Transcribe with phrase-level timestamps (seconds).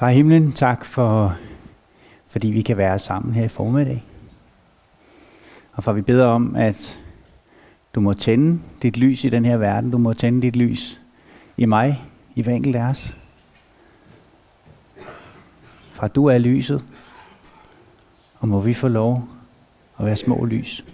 [0.00, 1.36] Far i himlen, tak for,
[2.26, 4.04] fordi vi kan være sammen her i formiddag.
[5.72, 7.00] Og for vi beder om, at
[7.94, 9.90] du må tænde dit lys i den her verden.
[9.90, 11.00] Du må tænde dit lys
[11.56, 13.16] i mig, i hver enkelt af os.
[15.92, 16.84] For du er lyset,
[18.38, 19.28] og må vi få lov
[19.98, 20.84] at være små lys.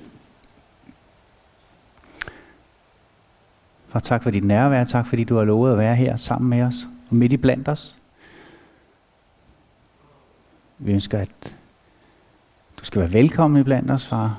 [3.89, 6.63] Far, tak for dit nærvær, tak fordi du har lovet at være her sammen med
[6.63, 7.99] os og midt i blandt os.
[10.79, 11.57] Vi ønsker, at
[12.81, 14.39] du skal være velkommen i blandt os, far.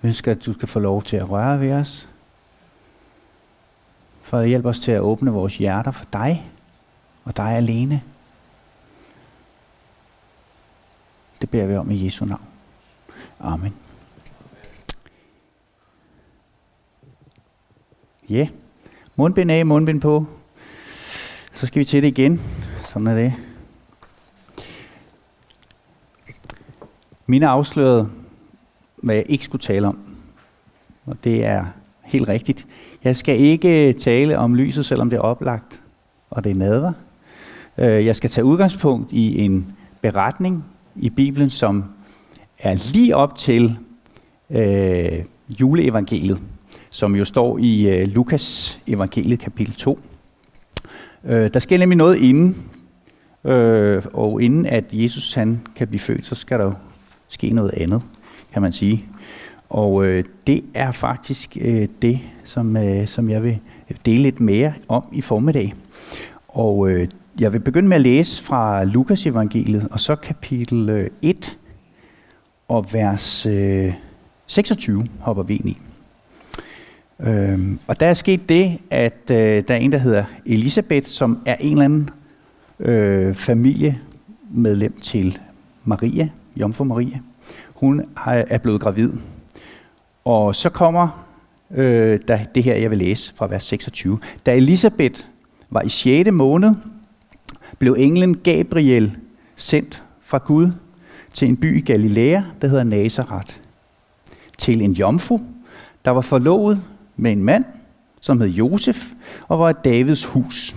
[0.00, 2.08] Vi ønsker, at du skal få lov til at røre ved os.
[4.22, 6.50] For at hjælpe os til at åbne vores hjerter for dig
[7.24, 8.02] og dig alene.
[11.40, 12.42] Det beder vi om i Jesu navn.
[13.40, 13.74] Amen.
[18.30, 18.48] Ja, yeah.
[19.16, 20.26] mundbind af, mundbind på.
[21.52, 22.40] Så skal vi til det igen.
[22.80, 23.47] Sådan er det.
[27.30, 28.08] Mine afslørede,
[28.96, 29.98] hvad jeg ikke skulle tale om.
[31.06, 31.64] Og det er
[32.04, 32.66] helt rigtigt.
[33.04, 35.80] Jeg skal ikke øh, tale om lyset, selvom det er oplagt,
[36.30, 36.92] og det er nadver.
[37.78, 40.64] Øh, jeg skal tage udgangspunkt i en beretning
[40.96, 41.84] i Bibelen, som
[42.58, 43.78] er lige op til
[44.50, 45.24] øh,
[45.60, 46.42] juleevangeliet,
[46.90, 49.98] som jo står i øh, Lukas evangeliet kapitel 2.
[51.24, 52.56] Øh, der sker nemlig noget inden,
[53.44, 56.72] øh, og inden at Jesus han kan blive født, så skal der jo
[57.28, 58.02] ske noget andet,
[58.52, 59.04] kan man sige.
[59.68, 63.58] Og øh, det er faktisk øh, det, som, øh, som jeg vil
[64.06, 65.74] dele lidt mere om i formiddag.
[66.48, 71.10] Og øh, jeg vil begynde med at læse fra Lukas evangeliet, og så kapitel øh,
[71.22, 71.56] 1
[72.68, 73.92] og vers øh,
[74.46, 75.78] 26 hopper vi ind i.
[77.20, 81.38] Øhm, og der er sket det, at øh, der er en, der hedder Elisabeth, som
[81.46, 82.10] er en eller anden
[82.80, 85.38] øh, familiemedlem til
[85.84, 86.28] Maria,
[86.60, 87.22] Jomfru Marie,
[87.74, 89.12] Hun er blevet gravid.
[90.24, 91.24] Og så kommer
[91.70, 94.18] øh, der det her, jeg vil læse fra vers 26.
[94.46, 95.20] Da Elisabeth
[95.70, 96.30] var i 6.
[96.32, 96.74] måned,
[97.78, 99.16] blev englen Gabriel
[99.56, 100.70] sendt fra Gud
[101.34, 103.56] til en by i Galilea, der hedder Nazareth,
[104.58, 105.38] til en jomfru,
[106.04, 106.82] der var forlovet
[107.16, 107.64] med en mand,
[108.20, 109.12] som hed Josef,
[109.48, 110.74] og var i Davids hus.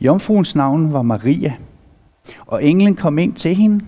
[0.00, 1.54] Jomfruens navn var Maria,
[2.46, 3.84] og englen kom ind til hende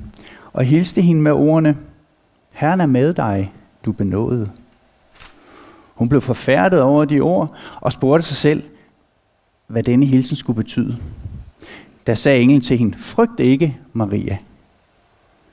[0.52, 1.76] og hilste hende med ordene,
[2.54, 3.52] Herren er med dig,
[3.84, 4.50] du benåede.
[5.94, 8.62] Hun blev forfærdet over de ord og spurgte sig selv,
[9.66, 10.98] hvad denne hilsen skulle betyde.
[12.06, 14.38] Da sagde englen til hende, frygt ikke, Maria,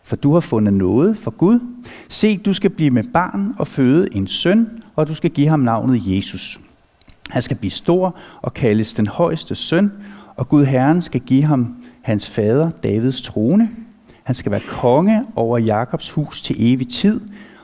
[0.04, 1.60] for du har fundet noget for Gud.
[2.08, 5.60] Se, du skal blive med barn og føde en søn, og du skal give ham
[5.60, 6.60] navnet Jesus.
[7.30, 9.92] Han skal blive stor og kaldes den højeste søn,
[10.36, 13.70] og Gud Herren skal give ham hans fader Davids trone.
[14.30, 17.22] Han skal være konge over Jakobs hus til evig tid,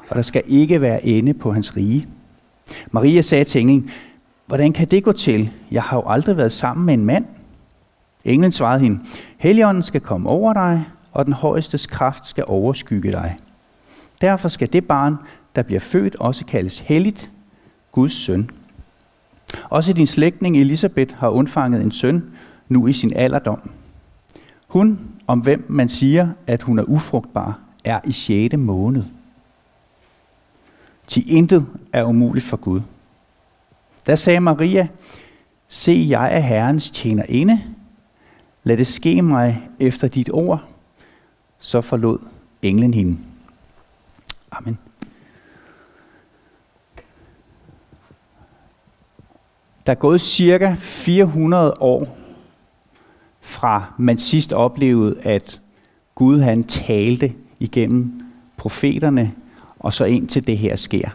[0.09, 2.07] og der skal ikke være ende på hans rige.
[2.91, 3.89] Maria sagde til englen,
[4.45, 5.49] hvordan kan det gå til?
[5.71, 7.25] Jeg har jo aldrig været sammen med en mand.
[8.23, 8.99] Englen svarede hende,
[9.37, 13.37] Helligånden skal komme over dig, og den højestes kraft skal overskygge dig.
[14.21, 15.15] Derfor skal det barn,
[15.55, 17.31] der bliver født, også kaldes helligt,
[17.91, 18.49] Guds søn.
[19.69, 22.23] Også din slægtning Elisabeth har undfanget en søn,
[22.69, 23.69] nu i sin alderdom.
[24.75, 28.57] Hun, om hvem man siger, at hun er ufrugtbar, er i 6.
[28.57, 29.03] måned.
[31.07, 32.81] Til intet er umuligt for Gud.
[34.07, 34.87] Da sagde Maria,
[35.67, 37.61] se jeg er Herrens tjenerinde,
[38.63, 40.63] lad det ske mig efter dit ord.
[41.59, 42.19] Så forlod
[42.61, 43.17] englen hende.
[44.51, 44.77] Amen.
[49.85, 52.24] Der er gået cirka 400 år
[53.45, 55.61] fra man sidst oplevede, at
[56.15, 58.21] Gud han talte igennem
[58.57, 59.33] profeterne,
[59.79, 61.09] og så ind til det her sker.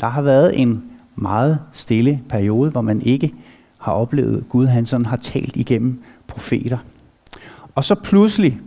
[0.00, 3.34] Der har været en meget stille periode, hvor man ikke
[3.78, 6.78] har oplevet, at Gud han sådan har talt igennem profeter.
[7.74, 8.60] Og så pludselig,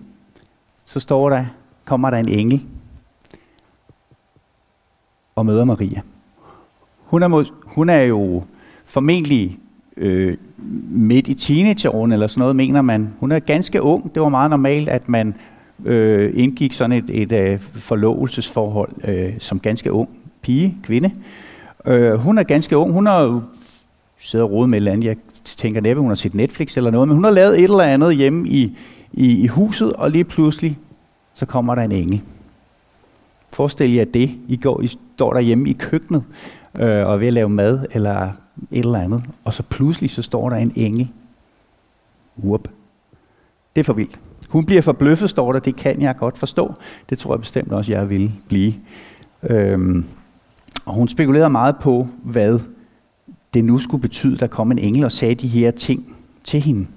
[0.86, 1.46] så står der,
[1.86, 2.64] kommer der en engel
[5.36, 6.02] og møder Maria.
[7.06, 7.46] Hun er,
[7.76, 8.44] hun er jo
[8.86, 9.60] formentlig
[10.00, 10.38] øh,
[10.90, 13.10] midt i teenageårene eller sådan noget, mener man.
[13.20, 14.16] Hun er ganske ung.
[14.16, 15.36] Det var meget normalt, at man
[15.86, 20.10] øh, indgik sådan et, et et øh, forlovelsesforhold øh, som ganske ung
[20.42, 21.12] pige, kvinde.
[21.86, 22.92] Øh, hun er ganske ung.
[22.92, 23.42] Hun har jo
[24.20, 25.08] siddet og rodet med et eller andet.
[25.08, 25.16] Jeg
[25.46, 28.16] tænker næppe, hun har set Netflix eller noget, men hun har lavet et eller andet
[28.16, 28.78] hjemme i,
[29.14, 30.78] i, i huset, og lige pludselig,
[31.34, 32.22] så kommer der en engel.
[33.54, 34.32] Forestil jer det.
[34.48, 36.24] I, går, I står derhjemme i køkkenet
[36.80, 38.32] øh, og er ved at lave mad, eller
[38.72, 41.10] et eller andet, og så pludselig så står der en engel.
[42.44, 42.68] Whoop.
[43.76, 44.20] Det er for vildt.
[44.50, 45.60] Hun bliver forbløffet, står der.
[45.60, 46.74] Det kan jeg godt forstå.
[47.10, 48.74] Det tror jeg bestemt også, jeg vil blive.
[49.44, 50.06] Øhm,
[50.86, 52.60] og hun spekulerede meget på, hvad
[53.54, 56.88] det nu skulle betyde, der kom en engel og sagde de her ting til hende.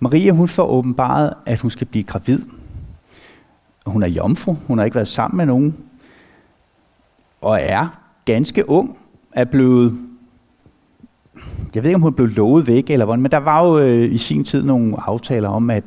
[0.00, 2.40] Maria, hun får åbenbaret, at hun skal blive gravid.
[3.86, 5.76] Hun er jomfru, hun har ikke været sammen med nogen,
[7.40, 7.88] og er
[8.24, 8.98] ganske ung,
[9.32, 9.98] er blevet,
[11.74, 14.14] jeg ved ikke om hun blev lovet væk eller hvordan, men der var jo øh,
[14.14, 15.84] i sin tid nogle aftaler om, at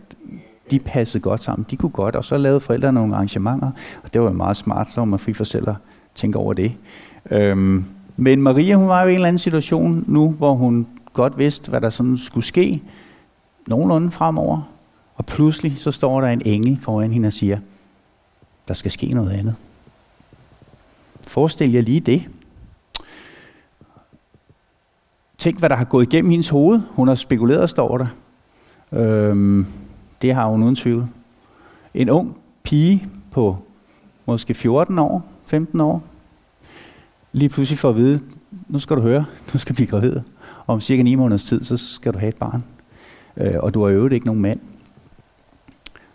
[0.72, 1.66] de passede godt sammen.
[1.72, 3.72] De kunne godt, og så lavede forældrene nogle arrangementer,
[4.04, 5.76] og det var jo meget smart, så man fik for selv at
[6.16, 6.74] tænke over det.
[7.32, 7.86] Øhm,
[8.18, 11.70] men Maria, hun var jo i en eller anden situation nu, hvor hun godt vidste,
[11.70, 12.82] hvad der sådan skulle ske,
[13.68, 14.62] nogenlunde fremover,
[15.16, 17.58] og pludselig så står der en engel foran hende og siger,
[18.68, 19.56] der skal ske noget andet.
[21.28, 22.24] Forestil jer lige det.
[25.42, 26.82] Tænk, hvad der har gået igennem hendes hoved.
[26.90, 28.06] Hun har spekuleret, står der.
[28.92, 29.66] Øhm,
[30.22, 31.08] det har hun uden tvivl.
[31.94, 33.58] En ung pige på
[34.26, 36.04] måske 14 år, 15 år,
[37.32, 38.20] lige pludselig får at vide,
[38.68, 40.16] nu skal du høre, du skal blive gravid.
[40.66, 42.64] Og om cirka 9 måneders tid, så skal du have et barn.
[43.38, 44.60] Øh, og du har øvet ikke nogen mand.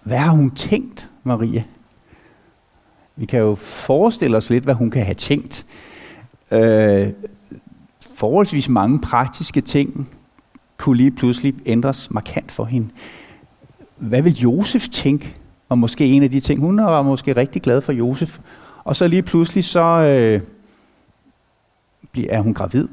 [0.02, 1.64] Hvad har hun tænkt, Maria?
[3.16, 5.66] Vi kan jo forestille os lidt, hvad hun kan have tænkt.
[6.50, 7.08] Øh,
[8.16, 10.08] forholdsvis mange praktiske ting
[10.76, 12.88] kunne lige pludselig ændres markant for hende.
[13.96, 15.36] Hvad vil Josef tænke?
[15.68, 18.38] Og måske en af de ting, hun var måske rigtig glad for Josef.
[18.84, 20.40] Og så lige pludselig så øh,
[22.28, 22.88] er hun gravid.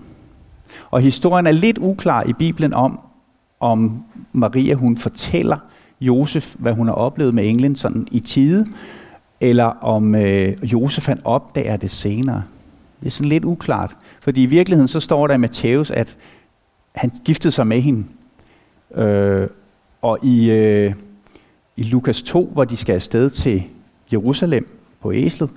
[0.92, 3.00] Og historien er lidt uklar i Bibelen om,
[3.60, 4.04] om
[4.34, 5.58] Maria hun fortæller
[6.02, 8.66] Josef, hvad hun har oplevet med englen sådan i tide,
[9.40, 12.44] eller om øh, Josef han opdager det senere.
[13.00, 16.18] Det er sådan lidt uklart, fordi i virkeligheden så står der i Matthæus, at
[16.96, 18.06] han giftede sig med hende.
[18.96, 19.48] Øh,
[20.02, 20.94] og i, øh,
[21.78, 23.64] i Lukas 2, hvor de skal afsted til
[24.14, 24.68] Jerusalem
[25.02, 25.50] på æslet,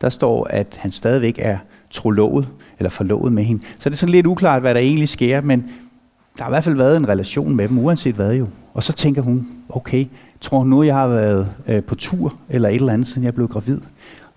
[0.00, 1.58] der står, at han stadigvæk er
[1.90, 2.48] trolovet,
[2.78, 3.62] eller forlovet med hende.
[3.78, 5.70] Så det er sådan lidt uklart, hvad der egentlig sker, men
[6.38, 8.48] der har i hvert fald været en relation med dem, uanset hvad jo.
[8.74, 10.06] Og så tænker hun, okay,
[10.40, 13.34] tror hun nu, jeg har været øh, på tur, eller et eller andet, siden jeg
[13.34, 13.80] blev gravid.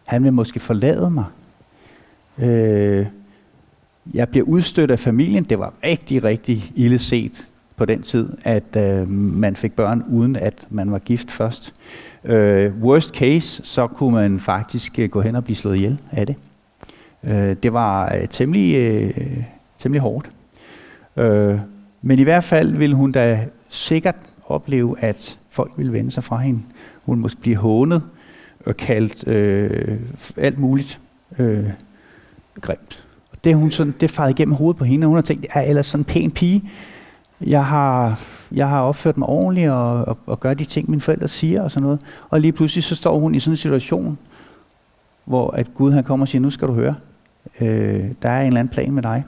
[0.06, 1.26] Han vil måske forlade mig.
[2.40, 3.06] Øh,
[4.14, 5.44] jeg bliver udstødt af familien.
[5.44, 10.36] Det var rigtig, rigtig ille set på den tid, at øh, man fik børn, uden
[10.36, 11.74] at man var gift først.
[12.24, 16.28] Øh, worst case, så kunne man faktisk øh, gå hen og blive slået ihjel af
[16.28, 16.36] det.
[17.24, 19.44] Øh, det var øh, temmelig, øh,
[19.80, 20.32] temmelig hårdt.
[21.18, 21.60] Øh,
[22.02, 24.16] men i hvert fald ville hun da sikkert
[24.46, 26.62] opleve, at folk ville vende sig fra hende.
[27.04, 28.02] Hun måske blive hånet
[28.66, 30.00] og kaldt øh,
[30.38, 31.00] alt muligt
[31.40, 31.70] øh,
[32.62, 33.04] grimt.
[33.46, 35.70] Det hun sådan, det farede igennem hovedet på hende, og hun har tænkt, jeg er
[35.70, 36.64] ellers sådan en pæn pige.
[37.42, 38.22] Jeg har,
[38.52, 41.72] jeg har opført mig ordentligt og, og, og gør de ting, mine forældre siger og
[41.72, 42.00] sådan noget.
[42.30, 44.18] Og lige pludselig så står hun i sådan en situation,
[45.26, 46.96] hvor at Gud han kommer og siger, nu skal du høre,
[47.62, 49.24] øh, der er en eller anden plan med dig.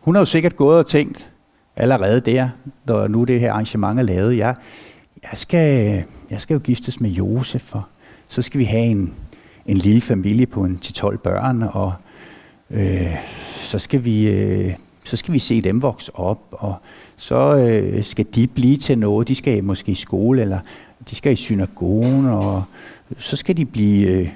[0.00, 1.30] Hun har jo sikkert gået og tænkt
[1.76, 2.48] allerede der,
[2.84, 4.54] når nu det her arrangement er lavet, jeg,
[5.22, 7.82] jeg, skal, jeg skal jo giftes med Josef, og
[8.28, 9.14] så skal vi have en,
[9.66, 11.92] en lille familie på en 10-12 børn, og
[12.70, 13.16] øh,
[13.60, 14.74] så, skal vi, øh,
[15.04, 16.74] så skal vi se dem vokse op, og
[17.16, 19.28] så øh, skal de blive til noget.
[19.28, 20.58] De skal måske i skole, eller
[21.10, 22.62] de skal i synagogen, og
[23.18, 24.28] så skal de blive øh,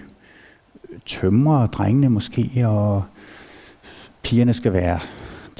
[1.06, 3.04] tømrer, drengene måske, og
[4.22, 5.00] pigerne skal være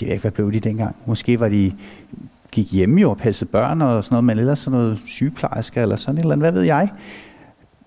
[0.01, 0.97] de ved ikke, hvad blev de dengang?
[1.07, 1.73] Måske var de
[2.51, 5.97] gik hjemme jo og passede børn og sådan noget, men ellers sådan noget sygeplejerske eller
[5.97, 6.89] sådan et eller andet, hvad ved jeg.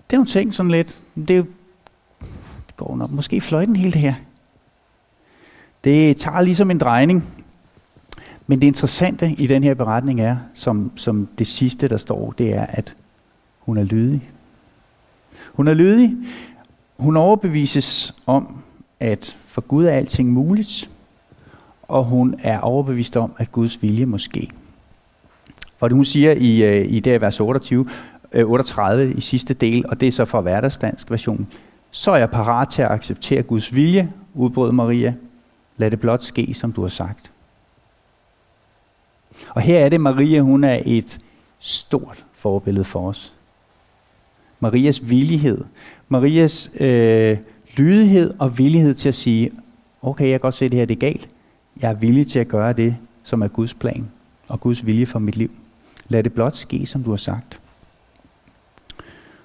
[0.06, 0.96] Det er nogle ting sådan lidt,
[1.28, 1.46] det
[2.76, 4.14] går nok måske fløjten hele det her.
[5.84, 7.24] Det tager ligesom en drejning.
[8.46, 12.54] Men det interessante i den her beretning er, som, som det sidste, der står, det
[12.54, 12.94] er, at
[13.58, 14.30] hun er lydig.
[15.52, 16.16] Hun er lydig.
[16.98, 18.56] Hun overbevises om,
[19.00, 20.90] at for Gud er alting muligt
[21.88, 24.48] og hun er overbevist om, at Guds vilje må ske.
[25.76, 27.88] For det hun siger i, øh, i det vers 28,
[28.44, 31.46] 38 øh, i sidste del, og det er så fra hverdagsdansk version,
[31.90, 35.14] så er jeg parat til at acceptere Guds vilje, udbrød Maria.
[35.76, 37.30] Lad det blot ske, som du har sagt.
[39.48, 41.20] Og her er det, Maria, hun er et
[41.58, 43.32] stort forbillede for os.
[44.60, 45.64] Marias villighed,
[46.08, 47.38] Marias øh,
[47.76, 49.50] lydighed og villighed til at sige,
[50.02, 51.28] okay, jeg kan godt se, at det her det er galt,
[51.80, 54.10] jeg er villig til at gøre det, som er Guds plan
[54.48, 55.50] og Guds vilje for mit liv.
[56.08, 57.60] Lad det blot ske, som du har sagt.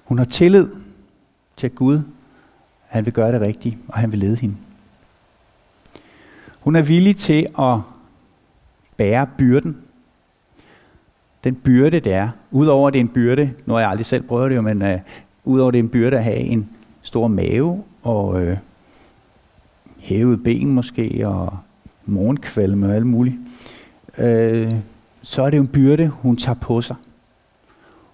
[0.04, 0.68] Hun har tillid
[1.56, 2.00] til Gud,
[2.86, 4.56] han vil gøre det rigtigt, og han vil lede hende.
[6.60, 7.78] Hun er villig til at
[8.96, 9.76] bære byrden.
[11.44, 12.28] Den byrde, det er.
[12.50, 14.82] Udover at det er en byrde, nu har jeg aldrig selv prøvet det jo, men
[14.82, 14.98] øh,
[15.44, 16.68] udover at det er en byrde at have en
[17.02, 18.56] stor mave og øh,
[19.98, 21.58] hævet ben måske, og
[22.06, 23.36] morgenkvalme og alt muligt,
[24.18, 24.72] øh,
[25.22, 26.96] så er det jo en byrde, hun tager på sig.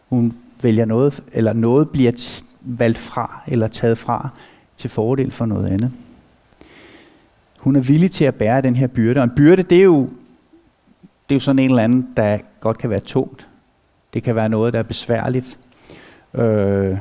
[0.09, 4.29] Hun vælger noget, eller noget bliver valgt fra, eller taget fra,
[4.77, 5.93] til fordel for noget andet.
[7.67, 10.03] Hun er villig til at bære den her byrde, og en byrde, det er jo,
[11.03, 13.49] det er jo sådan en eller anden, der godt kan være tungt.
[14.15, 15.61] Det kan være noget, der er besværligt.
[16.35, 16.97] Øh,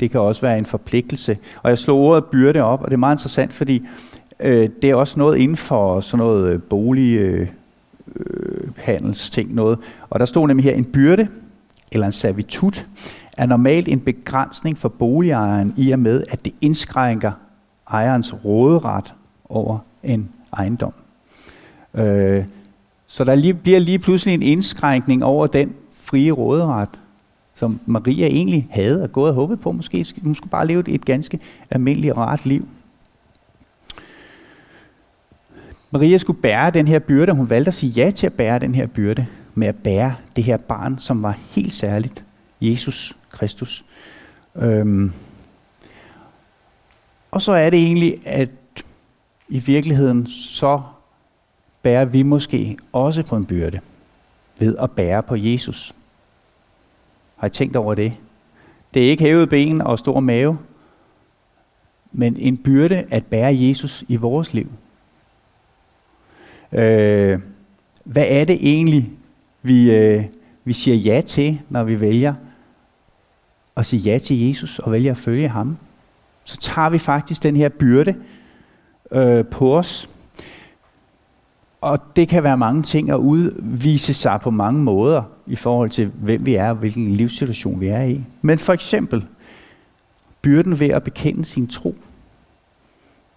[0.00, 1.38] det kan også være en forpligtelse.
[1.62, 3.86] Og jeg slog ordet byrde op, og det er meget interessant, fordi
[4.40, 7.48] øh, det er også noget inden for sådan noget øh, bolig, øh,
[8.16, 9.78] øh, handelsting noget.
[10.10, 11.28] Og der stod nemlig her, en byrde
[11.92, 12.88] eller en servitut
[13.36, 17.32] er normalt en begrænsning for boligejeren i og med, at det indskrænker
[17.90, 19.14] ejerens råderet
[19.48, 20.92] over en ejendom.
[21.94, 22.44] Øh,
[23.06, 27.00] så der lige, bliver lige pludselig en indskrænkning over den frie råderet,
[27.54, 29.72] som Maria egentlig havde og gået og håbet på.
[29.72, 32.68] Måske hun skulle bare leve et ganske almindeligt og rart liv.
[35.90, 38.58] Maria skulle bære den her byrde, og hun valgte at sige ja til at bære
[38.58, 42.24] den her byrde med at bære det her barn, som var helt særligt,
[42.60, 43.84] Jesus Kristus.
[44.56, 45.12] Øhm.
[47.30, 48.48] Og så er det egentlig, at
[49.48, 50.82] i virkeligheden så
[51.82, 53.80] bærer vi måske også på en byrde
[54.58, 55.94] ved at bære på Jesus.
[57.36, 58.18] Har I tænkt over det?
[58.94, 60.56] Det er ikke hævet ben og stor mave,
[62.12, 64.70] men en byrde at bære Jesus i vores liv.
[66.72, 67.40] Øh,
[68.04, 69.10] hvad er det egentlig,
[69.62, 70.24] vi, øh,
[70.64, 72.34] vi siger ja til, når vi vælger
[73.76, 75.76] at sige ja til Jesus og vælger at følge ham?
[76.44, 78.14] Så tager vi faktisk den her byrde
[79.10, 80.10] øh, på os.
[81.80, 86.06] Og det kan være mange ting at udvise sig på mange måder i forhold til,
[86.06, 88.24] hvem vi er og hvilken livssituation vi er i.
[88.42, 89.26] Men for eksempel
[90.42, 91.94] byrden ved at bekende sin tro.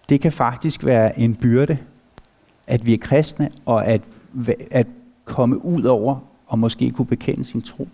[0.08, 1.78] Det kan faktisk være en byrde,
[2.66, 4.02] at vi er kristne, og at,
[4.70, 4.86] at
[5.24, 7.88] komme ud over og måske kunne bekende sin tro.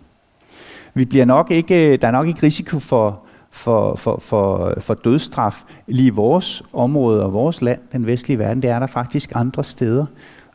[0.93, 3.21] Vi bliver nok ikke, der er nok ikke risiko for,
[3.57, 8.61] for, for, for, for dødsstraf lige i vores område og vores land, den vestlige verden.
[8.61, 10.05] Det er der faktisk andre steder.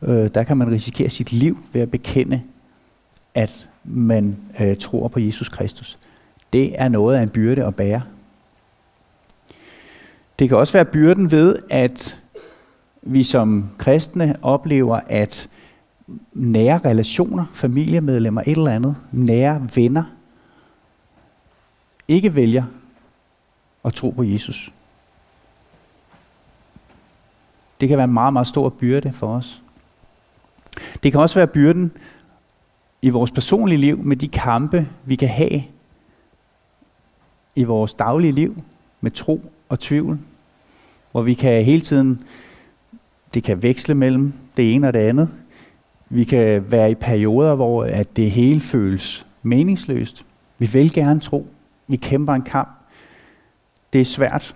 [0.03, 2.41] Øh, der kan man risikere sit liv ved at bekende,
[3.35, 5.97] at man øh, tror på Jesus Kristus.
[6.53, 8.01] Det er noget af en byrde at bære.
[10.39, 12.19] Det kan også være byrden ved, at
[13.01, 15.49] vi som kristne oplever, at
[16.33, 20.03] nære relationer, familiemedlemmer, et eller andet, nære venner,
[22.07, 22.63] ikke vælger
[23.85, 24.73] at tro på Jesus.
[27.81, 29.61] Det kan være en meget, meget stor byrde for os.
[31.03, 31.91] Det kan også være byrden
[33.01, 35.63] i vores personlige liv med de kampe, vi kan have
[37.55, 38.63] i vores daglige liv
[39.01, 40.19] med tro og tvivl,
[41.11, 42.23] hvor vi kan hele tiden,
[43.33, 45.29] det kan veksle mellem det ene og det andet.
[46.09, 50.25] Vi kan være i perioder, hvor at det hele føles meningsløst.
[50.57, 51.47] Vi vil gerne tro.
[51.87, 52.69] Vi kæmper en kamp.
[53.93, 54.55] Det er svært.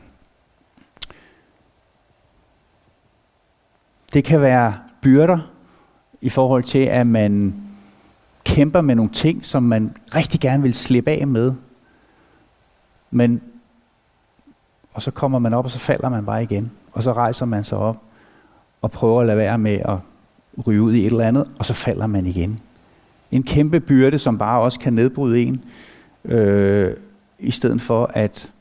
[4.14, 5.40] Det kan være byrder
[6.22, 7.56] i forhold til, at man
[8.46, 11.54] kæmper med nogle ting, som man rigtig gerne vil slippe af med.
[13.12, 13.42] Men,
[14.94, 16.72] og så kommer man op, og så falder man bare igen.
[16.92, 17.98] Og så rejser man sig op
[18.82, 19.98] og prøver at lade være med at
[20.68, 22.60] ryge ud i et eller andet, og så falder man igen.
[23.32, 25.64] En kæmpe byrde, som bare også kan nedbryde en,
[26.26, 26.96] øh,
[27.40, 28.52] i stedet for at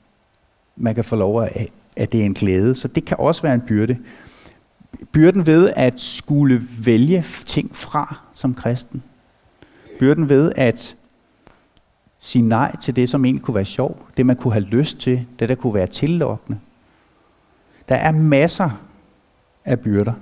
[0.76, 1.66] man kan få lov at,
[1.96, 2.74] at det er en glæde.
[2.74, 3.96] Så det kan også være en byrde.
[5.12, 9.02] Byrden ved at skulle vælge ting fra som kristen.
[9.98, 10.96] Byrden ved at
[12.20, 14.06] sige nej til det, som egentlig kunne være sjov.
[14.16, 15.26] Det, man kunne have lyst til.
[15.38, 16.58] Det, der kunne være tillokkende.
[17.88, 18.70] Der er masser
[19.64, 20.12] af byrder.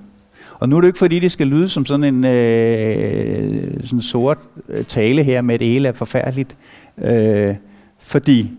[0.59, 4.39] Og nu er det ikke fordi, det skal lyde som sådan en øh, sådan sort
[4.69, 6.57] øh, tale her med, at det hele er forfærdeligt.
[6.99, 7.55] Øh,
[7.99, 8.51] fordi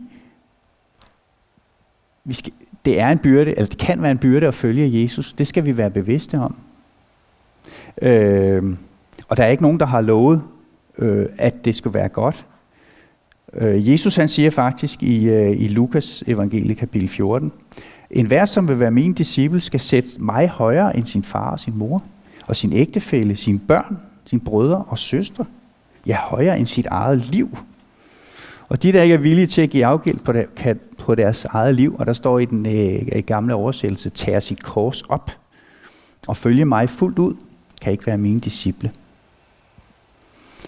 [2.25, 2.53] vi skal,
[2.85, 5.33] det er en byrde, eller det kan være en byrde at følge Jesus.
[5.33, 6.55] Det skal vi være bevidste om.
[8.01, 8.63] Øh,
[9.27, 10.41] og der er ikke nogen, der har lovet,
[10.97, 12.45] øh, at det skal være godt.
[13.53, 17.51] Øh, Jesus han siger faktisk i, øh, i Lukas evangelie kapitel 14,
[18.11, 21.59] en hver, som vil være min disciple, skal sætte mig højere end sin far og
[21.59, 22.03] sin mor,
[22.47, 25.45] og sin ægtefælle, sine børn, sine brødre og søstre.
[26.07, 27.57] Ja, højere end sit eget liv.
[28.69, 31.45] Og de, der ikke er villige til at give afgild på, det, kan, på deres
[31.45, 35.31] eget liv, og der står i den øh, gamle oversættelse, tager sit kors op
[36.27, 37.35] og følge mig fuldt ud,
[37.81, 38.91] kan ikke være mine disciple.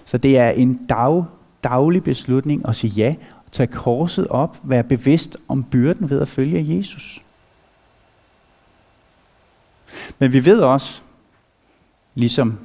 [0.05, 1.23] Så det er en dag,
[1.63, 3.15] daglig beslutning at sige ja,
[3.51, 7.21] tage korset op, være bevidst om byrden ved at følge Jesus.
[10.19, 11.01] Men vi ved også,
[12.15, 12.57] ligesom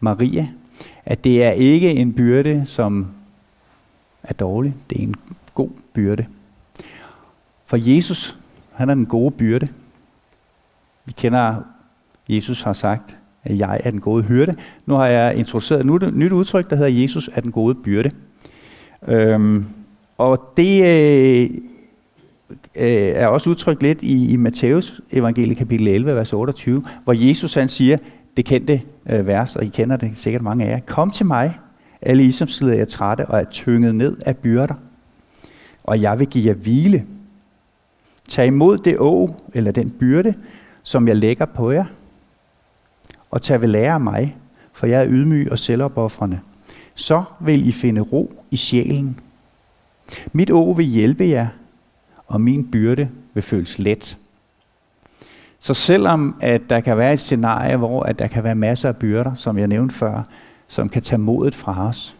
[0.00, 0.48] Maria,
[1.04, 3.06] at det er ikke en byrde, som
[4.22, 4.74] er dårlig.
[4.90, 5.14] Det er en
[5.54, 6.26] god byrde.
[7.68, 8.38] For Jesus,
[8.72, 9.68] han er den gode byrde.
[11.04, 11.56] Vi kender,
[12.28, 14.56] Jesus har sagt, at jeg er den gode hyrde.
[14.86, 18.10] Nu har jeg introduceret et nyt udtryk, der hedder, Jesus er den gode byrde.
[19.08, 19.66] Øhm,
[20.18, 21.50] og det øh,
[22.74, 27.54] øh, er også udtrykt lidt i, i Matthæus evangelie kapitel 11, vers 28, hvor Jesus
[27.54, 27.98] han siger,
[28.36, 30.80] det kendte øh, vers, og I kender det sikkert mange af jer.
[30.86, 31.58] Kom til mig,
[32.02, 34.74] alle I som sidder jer trætte og er tynget ned af byrder,
[35.84, 37.06] og jeg vil give jer hvile.
[38.28, 40.34] Tag imod det å, eller den byrde,
[40.82, 41.84] som jeg lægger på jer,
[43.30, 44.36] og tag ved lære af mig,
[44.72, 46.40] for jeg er ydmyg og selvopoffrende.
[46.94, 49.20] Så vil I finde ro i sjælen.
[50.32, 51.46] Mit å vil hjælpe jer,
[52.26, 54.16] og min byrde vil føles let.
[55.60, 58.96] Så selvom at der kan være et scenarie, hvor at der kan være masser af
[58.96, 60.22] byrder, som jeg nævnte før,
[60.68, 62.16] som kan tage modet fra os,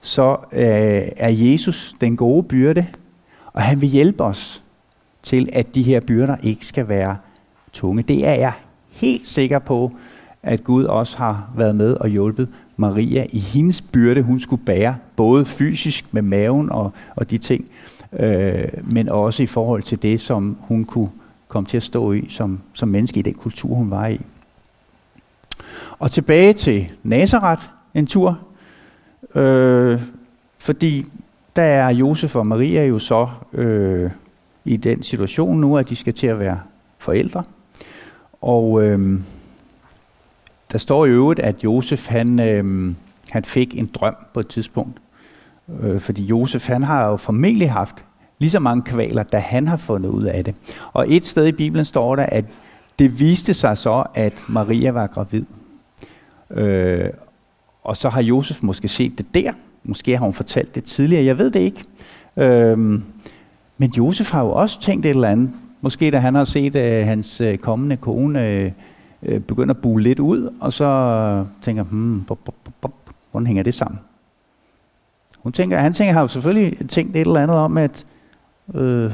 [0.00, 2.86] så øh, er Jesus den gode byrde,
[3.52, 4.63] og han vil hjælpe os
[5.24, 7.16] til, at de her byrder ikke skal være
[7.72, 8.02] tunge.
[8.02, 8.52] Det er jeg
[8.90, 9.92] helt sikker på,
[10.42, 14.96] at Gud også har været med og hjulpet Maria i hendes byrde, hun skulle bære,
[15.16, 17.70] både fysisk med maven og, og de ting,
[18.12, 21.10] øh, men også i forhold til det, som hun kunne
[21.48, 24.20] komme til at stå i som, som menneske i den kultur, hun var i.
[25.98, 27.62] Og tilbage til Nazareth
[27.94, 28.38] en tur,
[29.34, 30.00] øh,
[30.58, 31.06] fordi
[31.56, 34.10] der er Josef og Maria jo så øh,
[34.64, 36.60] i den situation nu, at de skal til at være
[36.98, 37.44] forældre.
[38.42, 39.20] Og øh,
[40.72, 42.94] der står i øvrigt, at Josef han, øh,
[43.30, 44.98] han fik en drøm på et tidspunkt.
[45.82, 48.04] Øh, fordi Josef han har jo formentlig haft
[48.38, 50.54] lige så mange kvaler, da han har fundet ud af det.
[50.92, 52.44] Og et sted i Bibelen står der, at
[52.98, 55.44] det viste sig så, at Maria var gravid.
[56.50, 57.10] Øh,
[57.82, 59.52] og så har Josef måske set det der.
[59.84, 61.24] Måske har hun fortalt det tidligere.
[61.24, 61.84] Jeg ved det ikke.
[62.36, 63.00] Øh,
[63.78, 65.52] men Josef har jo også tænkt et eller andet.
[65.80, 68.72] Måske da han har set øh, hans øh, kommende kone øh,
[69.22, 72.94] øh, begynde at bule lidt ud, og så tænker, hmm, bop, bop, bop,
[73.30, 74.00] hvordan hænger det sammen?
[75.38, 78.06] Hun tænker, han tænker, har jo selvfølgelig tænkt et eller andet om, at
[78.74, 79.12] Øh,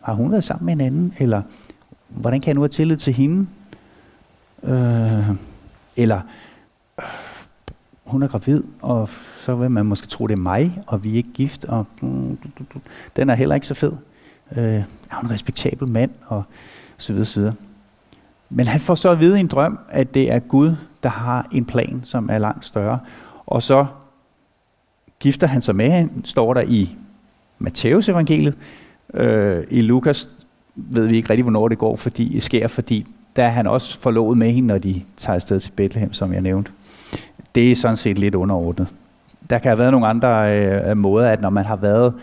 [0.00, 1.14] har hun været sammen med en anden?
[1.18, 1.42] Eller
[2.08, 3.46] hvordan kan jeg nu have tillid til hende?
[4.62, 5.30] Øh,
[5.96, 6.20] eller
[6.98, 7.04] øh,
[8.04, 9.08] hun er gravid, og
[9.44, 12.38] så vil man måske tro, det er mig, og vi er ikke gift, og mm,
[13.16, 13.92] den er heller ikke så fed.
[14.56, 14.82] Øh, er
[15.14, 16.42] hun en respektabel mand, og
[16.96, 17.54] så videre, så videre.
[18.50, 21.48] Men han får så at vide i en drøm, at det er Gud, der har
[21.52, 22.98] en plan, som er langt større.
[23.46, 23.86] Og så
[25.20, 26.96] gifter han sig med hende, står der i
[27.58, 28.54] Matteus evangeliet,
[29.14, 30.28] Øh, I Lukas
[30.74, 33.98] ved vi ikke rigtig, hvornår det går, fordi det sker, fordi der er han også
[33.98, 36.70] forlovet med hende, når de tager afsted til Bethlehem, som jeg nævnte.
[37.54, 38.94] Det er sådan set lidt underordnet.
[39.52, 40.58] Der kan have været nogle andre
[40.90, 42.14] øh, måder, at når man har været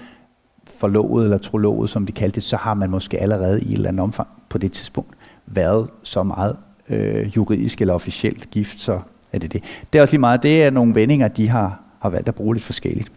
[0.66, 3.90] forlovet eller trolovet, som de kaldte det, så har man måske allerede i et eller
[3.90, 5.14] andet omfang på det tidspunkt
[5.46, 6.56] været så meget
[6.90, 9.00] øh, juridisk eller officielt gift, så
[9.34, 9.64] er det det.
[9.94, 12.56] Det er også lige meget, det er nogle vendinger, de har, har valgt at bruge
[12.56, 13.12] lidt forskelligt.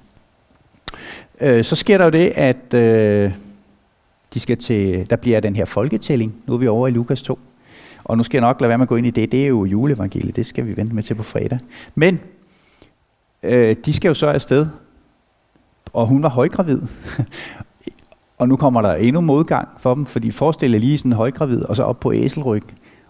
[1.41, 3.33] Øh, så sker der jo det, at øh,
[4.35, 6.35] de skal til, der bliver den her folketælling.
[6.47, 7.39] Nu er vi over i Lukas 2.
[8.05, 9.33] Og nu skal jeg nok lade være med at gå ind i det.
[9.33, 10.37] Det er jo juleevangeliet.
[10.37, 11.59] Det skal vi vente med til på fredag.
[11.95, 12.21] Men
[13.43, 14.67] øh, de skal jo så afsted.
[15.93, 16.81] Og hun var højgravid.
[18.39, 21.63] og nu kommer der endnu modgang for dem, fordi forestil jer lige sådan en højgravid,
[21.63, 22.63] og så op på æselryg,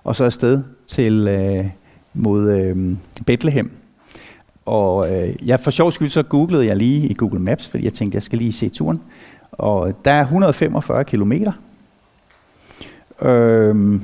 [0.04, 1.66] og så afsted til øh,
[2.14, 3.70] mod øh, Bethlehem.
[4.64, 7.92] Og øh, jeg for sjov skyld så googlede jeg lige i Google Maps, fordi jeg
[7.92, 9.02] tænkte, jeg skal lige se turen.
[9.52, 11.52] Og der er 145 kilometer.
[13.22, 14.00] Øh,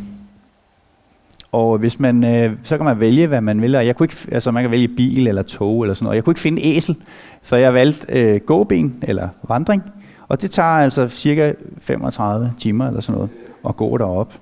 [1.52, 3.74] og hvis man, øh, så kan man vælge, hvad man vil.
[3.74, 6.16] Og jeg kunne ikke, altså man kan vælge bil eller tog eller sådan noget.
[6.16, 6.96] Jeg kunne ikke finde æsel,
[7.42, 9.82] så jeg valgte øh, gåben eller vandring.
[10.28, 13.30] Og det tager altså cirka 35 timer eller sådan noget
[13.68, 14.34] at gå derop.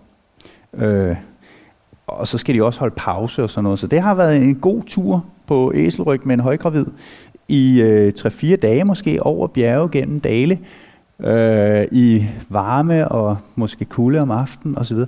[0.75, 1.17] Øh,
[2.07, 3.79] og så skal de også holde pause og sådan noget.
[3.79, 6.87] Så det har været en god tur på æselryg med en højgravid
[7.49, 10.59] i øh, 3-4 dage måske over bjerge gennem dale
[11.21, 14.99] øh, i varme og måske kulde om aftenen osv.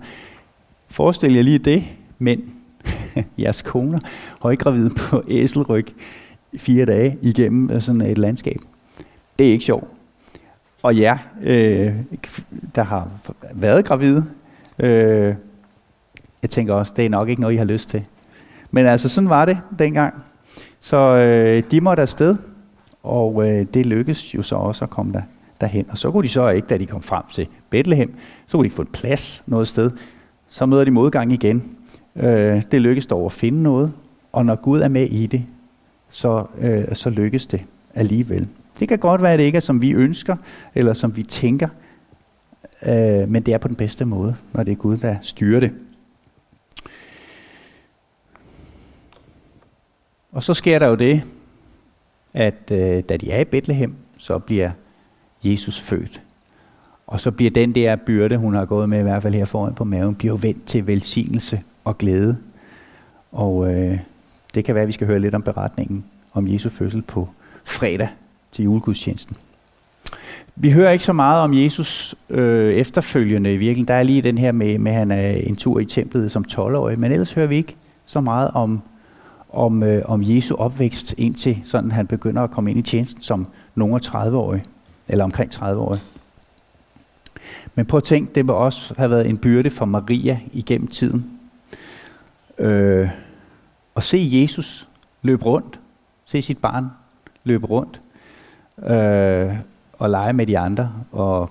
[0.88, 1.85] Forestil jer lige det,
[2.18, 2.53] men
[3.38, 3.98] jeres koner
[4.40, 5.87] højgravide på æselryg
[6.57, 8.61] fire dage igennem øh, sådan et landskab.
[9.38, 9.88] Det er ikke sjovt.
[10.83, 11.92] Og ja, øh,
[12.74, 13.11] der har
[13.53, 14.27] været gravide,
[14.79, 15.35] øh,
[16.42, 18.05] jeg tænker også, det er nok ikke noget, I har lyst til.
[18.70, 20.24] Men altså, sådan var det dengang.
[20.81, 22.37] Så øh, de måtte afsted,
[23.03, 25.22] og øh, det lykkedes jo så også at komme der,
[25.61, 25.87] derhen.
[25.90, 28.14] Og så kunne de så ikke, da de kom frem til Bethlehem,
[28.46, 29.90] så kunne de få en plads noget sted.
[30.48, 31.76] Så møder de modgang igen.
[32.16, 33.92] Øh, det lykkes dog at finde noget,
[34.32, 35.44] og når Gud er med i det,
[36.08, 38.48] så, øh, så lykkes det alligevel.
[38.78, 40.37] Det kan godt være, at det ikke er, som vi ønsker,
[40.74, 41.68] eller som vi tænker,
[42.87, 45.72] øh, men det er på den bedste måde, når det er Gud, der styrer det.
[50.32, 51.22] Og så sker der jo det,
[52.34, 54.70] at øh, da de er i Bethlehem, så bliver
[55.44, 56.22] Jesus født.
[57.08, 59.74] Og så bliver den der byrde, hun har gået med i hvert fald her foran
[59.74, 62.36] på maven, bliver vendt til velsignelse og glæde.
[63.32, 63.98] Og øh,
[64.54, 67.28] det kan være, at vi skal høre lidt om beretningen om Jesu fødsel på
[67.64, 68.08] fredag
[68.52, 69.36] til julegudstjenesten.
[70.56, 73.88] Vi hører ikke så meget om Jesus øh, efterfølgende i virkeligheden.
[73.88, 76.44] Der er lige den her med, med at han er en tur i templet som
[76.52, 78.82] 12-årig, men ellers hører vi ikke så meget om,
[79.52, 83.46] om, øh, om Jesu opvækst indtil sådan han begynder at komme ind i tjenesten som
[83.74, 84.62] nogen af 30-årig,
[85.08, 86.00] eller omkring 30-årig.
[87.74, 91.30] Men prøv at tænke, det må også have været en byrde for Maria igennem tiden.
[92.58, 93.11] Øh,
[93.96, 94.88] at se Jesus
[95.22, 95.80] løbe rundt,
[96.26, 96.87] se sit barn
[97.44, 98.00] løbe rundt,
[98.87, 99.56] øh,
[99.92, 101.50] og lege med de andre, og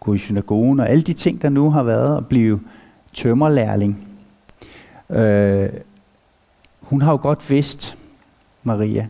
[0.00, 2.60] gå i synagogen, og alle de ting, der nu har været, at blive
[3.14, 4.08] tømmerlærling.
[5.10, 5.68] Øh,
[6.82, 7.96] hun har jo godt vidst,
[8.62, 9.08] Maria,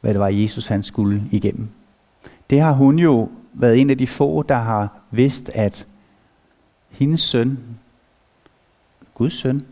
[0.00, 1.68] hvad det var, Jesus han skulle igennem.
[2.50, 5.86] Det har hun jo været en af de få, der har vidst, at
[6.88, 7.58] hendes søn,
[9.14, 9.66] Guds søn,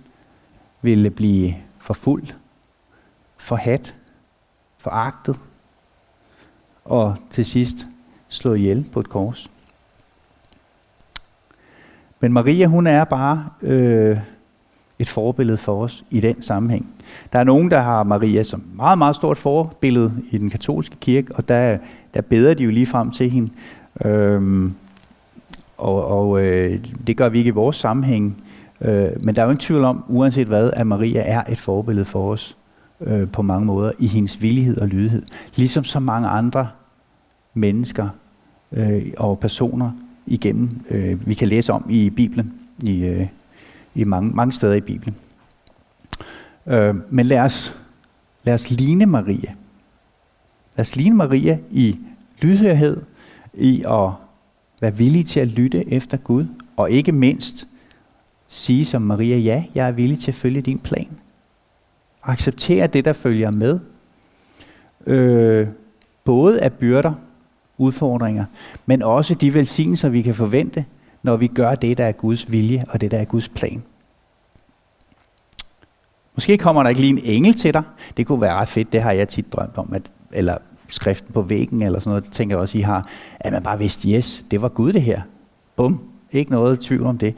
[0.83, 2.37] ville blive forfulgt,
[3.37, 3.97] forhat,
[4.79, 5.41] foragtet,
[6.85, 7.87] og til sidst
[8.29, 9.51] slået ihjel på et kors.
[12.21, 14.19] Men Maria, hun er bare øh,
[14.99, 16.95] et forbillede for os i den sammenhæng.
[17.33, 21.35] Der er nogen, der har Maria som meget, meget stort forbillede i den katolske kirke,
[21.35, 21.79] og der,
[22.17, 23.51] der beder de jo lige frem til hende.
[24.05, 24.75] Øhm,
[25.77, 28.43] og og øh, det gør vi ikke i vores sammenhæng.
[28.81, 32.05] Øh, men der er jo ingen tvivl om, uanset hvad, at Maria er et forbillede
[32.05, 32.57] for os
[33.01, 35.23] øh, på mange måder i hendes villighed og lydighed.
[35.57, 36.69] Ligesom så mange andre
[37.55, 38.09] mennesker
[38.73, 39.91] øh, og personer
[40.27, 43.27] igennem, øh, vi kan læse om i Bibelen, i, øh,
[43.95, 45.17] i mange, mange steder i Bibelen.
[46.67, 47.79] Øh, men lad os,
[48.45, 49.53] lad os ligne Maria.
[50.77, 51.99] Lad os ligne Maria i
[52.41, 53.03] lydhørhed,
[53.55, 54.11] i at
[54.81, 57.69] være villig til at lytte efter Gud, og ikke mindst
[58.49, 61.09] sige som Maria, ja, jeg er villig til at følge din plan.
[62.23, 63.79] Acceptere det, der følger med.
[65.07, 65.69] Øh,
[66.25, 67.15] både af byrder,
[67.79, 68.45] udfordringer,
[68.87, 70.85] men også de velsignelser, vi kan forvente,
[71.23, 73.83] når vi gør det, der er Guds vilje, og det, der er Guds plan.
[76.35, 77.83] Måske kommer der ikke lige en engel til dig.
[78.17, 80.59] Det kunne være ret fedt, det har jeg tit drømt om, at, eller
[80.89, 83.09] skriften på væggen, eller sådan noget, det tænker jeg også, I har,
[83.41, 85.21] at man bare vidste, yes, det var Gud det her.
[85.77, 86.01] Bum,
[86.33, 87.35] ikke noget tvivl om det.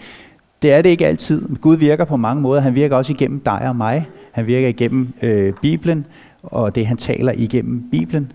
[0.62, 1.48] Det er det ikke altid.
[1.60, 2.60] Gud virker på mange måder.
[2.60, 4.06] Han virker også igennem dig og mig.
[4.32, 6.06] Han virker igennem øh, Bibelen,
[6.42, 8.32] og det han taler igennem Bibelen,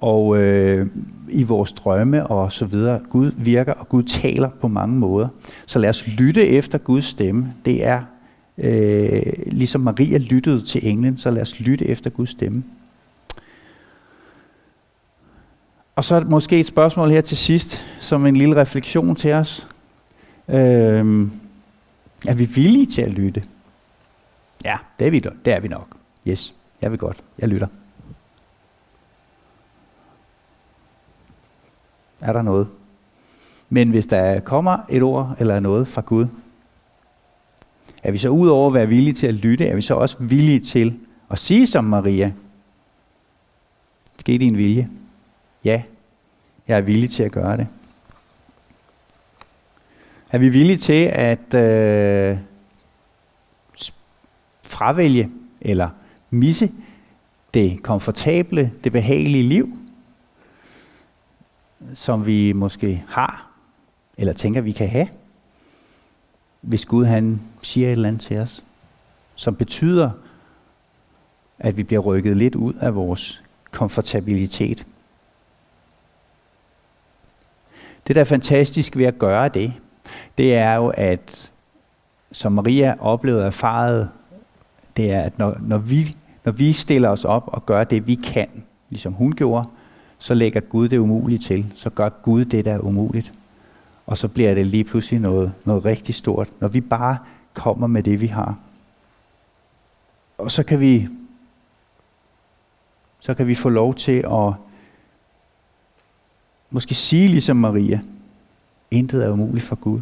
[0.00, 0.86] og øh,
[1.28, 3.00] i vores drømme og så videre.
[3.10, 5.28] Gud virker, og Gud taler på mange måder.
[5.66, 7.54] Så lad os lytte efter Guds stemme.
[7.64, 8.00] Det er
[8.58, 12.62] øh, ligesom Maria lyttede til englen, så lad os lytte efter Guds stemme.
[15.96, 19.68] Og så måske et spørgsmål her til sidst, som en lille refleksion til os.
[20.48, 21.32] Øhm,
[22.26, 23.44] er vi villige til at lytte?
[24.64, 25.96] Ja, det er vi, det er vi nok.
[26.26, 27.16] Yes, jeg vil godt.
[27.38, 27.66] Jeg lytter.
[32.20, 32.68] Er der noget?
[33.68, 36.26] Men hvis der kommer et ord eller noget fra Gud,
[38.02, 40.16] er vi så ud over at være villige til at lytte, er vi så også
[40.20, 40.98] villige til
[41.30, 42.32] at sige som Maria,
[44.18, 44.90] ske din vilje?
[45.64, 45.82] Ja,
[46.68, 47.68] jeg er villig til at gøre det.
[50.30, 52.38] Er vi villige til at øh,
[54.62, 55.88] fravælge eller
[56.30, 56.70] misse
[57.54, 59.78] det komfortable, det behagelige liv,
[61.94, 63.50] som vi måske har,
[64.16, 65.08] eller tænker, vi kan have,
[66.60, 68.64] hvis Gud han siger et eller andet til os,
[69.34, 70.10] som betyder,
[71.58, 74.86] at vi bliver rykket lidt ud af vores komfortabilitet.
[78.06, 79.72] Det, der er fantastisk ved at gøre det,
[80.38, 81.52] det er jo, at
[82.32, 84.10] som Maria oplevede og erfaret,
[84.96, 88.14] det er, at når, når, vi, når vi stiller os op og gør det, vi
[88.14, 88.48] kan,
[88.90, 89.68] ligesom hun gjorde,
[90.18, 91.72] så lægger Gud det umulige til.
[91.74, 93.32] Så gør Gud det, der er umuligt.
[94.06, 97.18] Og så bliver det lige pludselig noget, noget rigtig stort, når vi bare
[97.54, 98.58] kommer med det, vi har.
[100.38, 101.08] Og så kan vi
[103.20, 104.52] så kan vi få lov til at
[106.74, 108.00] måske sige ligesom Maria,
[108.90, 110.00] intet er umuligt for Gud.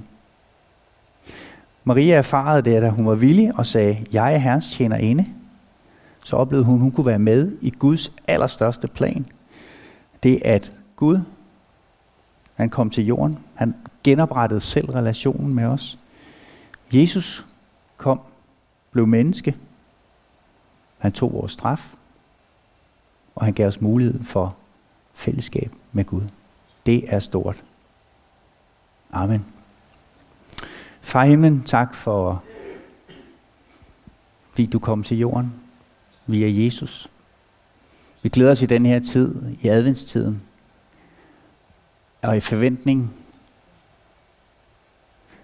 [1.85, 5.27] Maria erfarede det, da hun var villig og sagde, jeg er herres tjener inde.
[6.25, 9.27] Så oplevede hun, at hun kunne være med i Guds allerstørste plan.
[10.23, 11.21] Det at Gud,
[12.55, 13.39] han kom til jorden.
[13.55, 15.99] Han genoprettede selv relationen med os.
[16.93, 17.47] Jesus
[17.97, 18.21] kom,
[18.91, 19.57] blev menneske.
[20.99, 21.95] Han tog vores straf.
[23.35, 24.57] Og han gav os mulighed for
[25.15, 26.23] fællesskab med Gud.
[26.87, 27.63] Det er stort.
[29.13, 29.47] Amen.
[31.01, 32.43] Far himlen, tak for,
[34.51, 35.55] fordi du kom til jorden
[36.27, 37.09] via Jesus.
[38.23, 40.43] Vi glæder os i den her tid, i adventstiden,
[42.23, 43.15] og i forventning.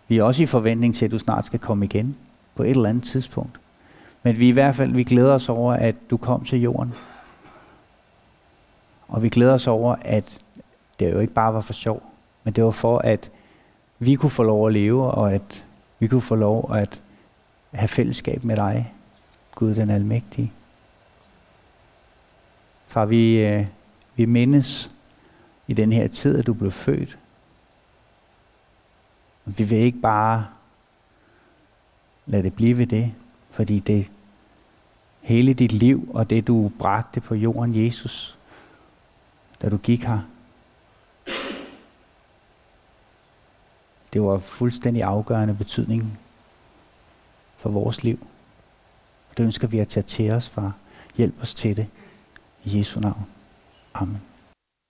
[0.08, 2.16] Vi er også i forventning til, at du snart skal komme igen
[2.54, 3.60] på et eller andet tidspunkt.
[4.22, 6.94] Men vi i hvert fald, vi glæder os over, at du kom til jorden.
[9.08, 10.40] Og vi glæder os over, at
[10.98, 12.02] det jo ikke bare var for sjov,
[12.44, 13.30] men det var for, at
[13.98, 15.66] vi kunne få lov at leve, og at
[15.98, 17.00] vi kunne få lov at
[17.72, 18.92] have fællesskab med dig,
[19.54, 20.52] Gud den Almægtige.
[22.86, 23.66] Far, vi, øh,
[24.16, 24.92] vi mindes
[25.66, 27.18] i den her tid, at du blev født.
[29.44, 30.46] Vi vil ikke bare
[32.26, 33.12] lade det blive ved det,
[33.50, 34.10] fordi det
[35.20, 38.38] hele dit liv og det, du bragte på jorden, Jesus,
[39.62, 40.20] da du gik her,
[44.12, 46.18] det var fuldstændig afgørende betydning
[47.56, 48.26] for vores liv.
[49.36, 50.72] Det ønsker vi at tage til os, far.
[51.16, 51.86] Hjælp os til det.
[52.64, 53.26] I Jesu navn.
[53.94, 54.27] Amen.